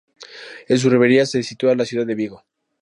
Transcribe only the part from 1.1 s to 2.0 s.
se sitúa la